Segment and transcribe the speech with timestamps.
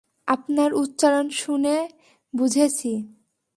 [0.27, 1.75] আপনার উচ্চারণ শুনে
[2.33, 2.91] বুঝেছি।